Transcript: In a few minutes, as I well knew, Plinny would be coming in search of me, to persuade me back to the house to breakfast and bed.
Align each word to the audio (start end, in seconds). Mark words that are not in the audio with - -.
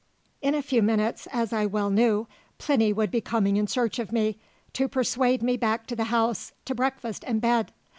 In 0.41 0.55
a 0.55 0.63
few 0.63 0.81
minutes, 0.81 1.27
as 1.31 1.53
I 1.53 1.67
well 1.67 1.91
knew, 1.91 2.25
Plinny 2.57 2.91
would 2.91 3.11
be 3.11 3.21
coming 3.21 3.55
in 3.57 3.67
search 3.67 3.99
of 3.99 4.11
me, 4.11 4.39
to 4.73 4.87
persuade 4.87 5.43
me 5.43 5.57
back 5.57 5.85
to 5.85 5.95
the 5.95 6.05
house 6.05 6.53
to 6.65 6.73
breakfast 6.73 7.23
and 7.27 7.39
bed. 7.39 7.71